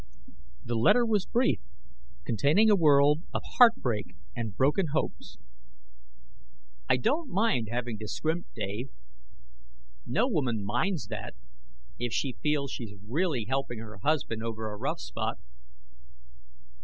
The 0.65 0.73
letter 0.73 1.05
was 1.05 1.27
brief, 1.27 1.61
containing 2.25 2.71
a 2.71 2.75
world 2.75 3.21
of 3.35 3.43
heartbreak 3.59 4.15
and 4.35 4.55
broken 4.57 4.87
hopes. 4.93 5.37
"I 6.89 6.97
don't 6.97 7.29
mind 7.29 7.67
having 7.69 7.99
to 7.99 8.07
scrimp, 8.07 8.47
Dave. 8.55 8.89
No 10.07 10.27
woman 10.27 10.65
minds 10.65 11.05
that 11.09 11.35
if 11.99 12.11
she 12.13 12.33
feels 12.41 12.71
she 12.71 12.85
is 12.85 12.99
really 13.07 13.45
helping 13.45 13.77
her 13.77 13.99
husband 14.01 14.41
over 14.41 14.71
a 14.71 14.75
rough 14.75 14.99
spot. 14.99 15.37